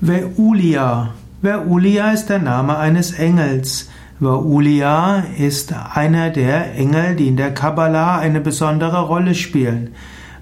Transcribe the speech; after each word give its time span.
Veulia. 0.00 1.10
Veulia 1.40 2.10
ist 2.10 2.26
der 2.26 2.40
Name 2.40 2.76
eines 2.76 3.12
Engels. 3.12 3.88
Veulia 4.18 5.24
ist 5.38 5.72
einer 5.94 6.30
der 6.30 6.74
Engel, 6.74 7.14
die 7.14 7.28
in 7.28 7.36
der 7.36 7.54
Kabbalah 7.54 8.18
eine 8.18 8.40
besondere 8.40 9.02
Rolle 9.02 9.34
spielen. 9.34 9.94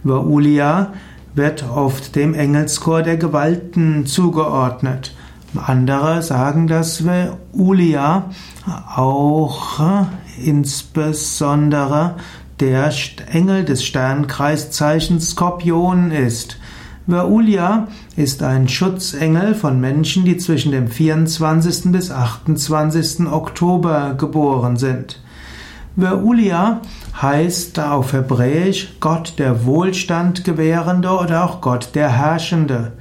Veulia 0.04 0.92
wird 1.34 1.64
oft 1.68 2.16
dem 2.16 2.34
Engelschor 2.34 3.02
der 3.02 3.18
Gewalten 3.18 4.06
zugeordnet. 4.06 5.14
Andere 5.54 6.22
sagen, 6.22 6.66
dass 6.66 7.04
Veulia 7.04 8.30
auch 8.96 10.06
insbesondere 10.42 12.16
der 12.58 12.90
Engel 13.30 13.64
des 13.64 13.84
Sternkreiszeichens 13.84 15.30
Skorpion 15.30 16.10
ist. 16.10 16.58
Veulia 17.06 17.88
ist 18.14 18.44
ein 18.44 18.68
Schutzengel 18.68 19.56
von 19.56 19.80
Menschen, 19.80 20.24
die 20.24 20.36
zwischen 20.36 20.70
dem 20.70 20.86
24. 20.86 21.90
bis 21.90 22.12
28. 22.12 23.26
Oktober 23.26 24.14
geboren 24.14 24.76
sind. 24.76 25.20
Veulia 25.96 26.80
heißt 27.20 27.80
auf 27.80 28.12
Hebräisch 28.12 28.94
Gott 29.00 29.34
der 29.38 29.66
Wohlstand 29.66 30.44
gewährende 30.44 31.10
oder 31.10 31.44
auch 31.44 31.60
Gott 31.60 31.96
der 31.96 32.08
Herrschende. 32.08 32.92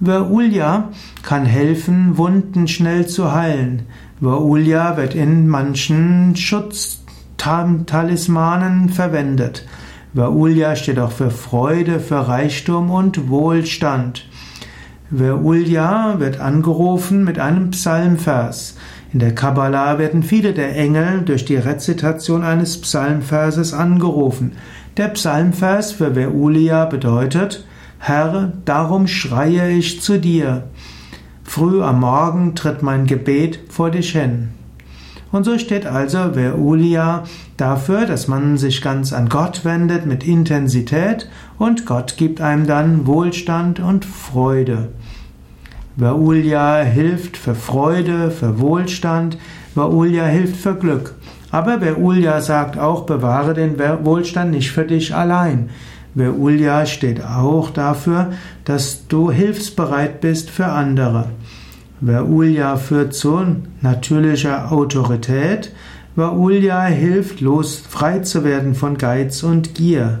Veulia 0.00 0.88
kann 1.22 1.44
helfen, 1.44 2.16
Wunden 2.16 2.66
schnell 2.66 3.06
zu 3.06 3.32
heilen. 3.32 3.82
Veulia 4.20 4.96
wird 4.96 5.14
in 5.14 5.48
manchen 5.48 6.34
Schutztalismanen 6.34 8.88
verwendet. 8.88 9.66
Vaulia 10.14 10.76
steht 10.76 11.00
auch 11.00 11.10
für 11.10 11.32
Freude, 11.32 11.98
für 11.98 12.28
Reichtum 12.28 12.90
und 12.90 13.28
Wohlstand. 13.28 14.28
Vaulia 15.10 16.20
wird 16.20 16.38
angerufen 16.38 17.24
mit 17.24 17.40
einem 17.40 17.72
Psalmvers. 17.72 18.76
In 19.12 19.18
der 19.18 19.34
Kabbalah 19.34 19.98
werden 19.98 20.22
viele 20.22 20.52
der 20.52 20.76
Engel 20.76 21.22
durch 21.22 21.44
die 21.44 21.56
Rezitation 21.56 22.44
eines 22.44 22.80
Psalmverses 22.80 23.74
angerufen. 23.74 24.52
Der 24.96 25.08
Psalmvers 25.08 25.90
für 25.90 26.14
Veulia 26.14 26.84
bedeutet, 26.84 27.64
Herr, 27.98 28.52
darum 28.64 29.08
schreie 29.08 29.70
ich 29.72 30.00
zu 30.00 30.20
dir. 30.20 30.68
Früh 31.42 31.82
am 31.82 32.00
Morgen 32.00 32.54
tritt 32.54 32.82
mein 32.82 33.06
Gebet 33.06 33.58
vor 33.68 33.90
dich 33.90 34.12
hin. 34.12 34.50
Und 35.34 35.42
so 35.42 35.58
steht 35.58 35.84
also 35.84 36.36
Veulia 36.36 37.24
dafür, 37.56 38.06
dass 38.06 38.28
man 38.28 38.56
sich 38.56 38.80
ganz 38.80 39.12
an 39.12 39.28
Gott 39.28 39.64
wendet 39.64 40.06
mit 40.06 40.24
Intensität 40.24 41.28
und 41.58 41.86
Gott 41.86 42.16
gibt 42.16 42.40
einem 42.40 42.68
dann 42.68 43.08
Wohlstand 43.08 43.80
und 43.80 44.04
Freude. 44.04 44.90
Veulia 45.96 46.82
hilft 46.82 47.36
für 47.36 47.56
Freude, 47.56 48.30
für 48.30 48.60
Wohlstand, 48.60 49.36
Veulia 49.74 50.24
hilft 50.26 50.54
für 50.54 50.76
Glück. 50.76 51.16
Aber 51.50 51.80
Veulia 51.80 52.40
sagt 52.40 52.78
auch, 52.78 53.04
bewahre 53.04 53.54
den 53.54 53.76
Wohlstand 54.04 54.52
nicht 54.52 54.70
für 54.70 54.84
dich 54.84 55.16
allein. 55.16 55.70
Veulia 56.14 56.86
steht 56.86 57.24
auch 57.24 57.70
dafür, 57.70 58.34
dass 58.64 59.08
du 59.08 59.32
hilfsbereit 59.32 60.20
bist 60.20 60.48
für 60.48 60.66
andere. 60.66 61.30
Vaulia 62.06 62.76
führt 62.76 63.14
zu 63.14 63.40
natürlicher 63.80 64.70
Autorität. 64.70 65.72
Vaulia 66.16 66.82
hilft, 66.84 67.40
los 67.40 67.82
frei 67.88 68.18
zu 68.18 68.44
werden 68.44 68.74
von 68.74 68.98
Geiz 68.98 69.42
und 69.42 69.74
Gier. 69.74 70.20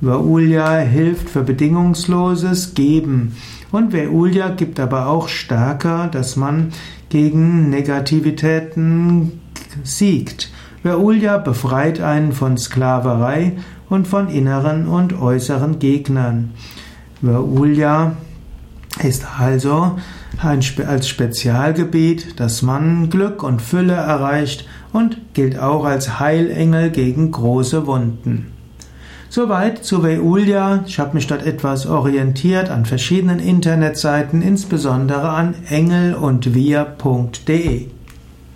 Vaulia 0.00 0.78
hilft 0.78 1.28
für 1.28 1.42
bedingungsloses 1.42 2.72
Geben. 2.72 3.36
Und 3.70 3.92
Vaulia 3.92 4.48
gibt 4.48 4.80
aber 4.80 5.08
auch 5.08 5.28
stärker, 5.28 6.08
dass 6.10 6.36
man 6.36 6.72
gegen 7.10 7.68
Negativitäten 7.68 9.32
siegt. 9.84 10.50
Vaulia 10.82 11.36
befreit 11.36 12.00
einen 12.00 12.32
von 12.32 12.56
Sklaverei 12.56 13.52
und 13.90 14.08
von 14.08 14.28
inneren 14.28 14.88
und 14.88 15.20
äußeren 15.20 15.78
Gegnern. 15.78 16.52
Vaulia 17.20 18.16
ist 19.02 19.26
also 19.38 19.96
ein, 20.42 20.60
als 20.86 21.08
Spezialgebiet, 21.08 22.38
dass 22.40 22.62
man 22.62 23.10
Glück 23.10 23.42
und 23.42 23.62
Fülle 23.62 23.94
erreicht 23.94 24.66
und 24.92 25.18
gilt 25.34 25.58
auch 25.58 25.84
als 25.84 26.20
Heilengel 26.20 26.90
gegen 26.90 27.30
große 27.30 27.86
Wunden. 27.86 28.52
Soweit 29.30 29.84
zu 29.84 30.02
Veulia. 30.02 30.84
Ich 30.86 30.98
habe 30.98 31.14
mich 31.14 31.26
dort 31.26 31.44
etwas 31.44 31.86
orientiert 31.86 32.70
an 32.70 32.86
verschiedenen 32.86 33.40
Internetseiten, 33.40 34.40
insbesondere 34.40 35.28
an 35.28 35.54
engel 35.68 36.14
und 36.14 36.54
wir.de. 36.54 37.88